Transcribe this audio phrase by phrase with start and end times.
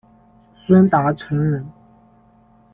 [0.65, 1.63] 孙达成人。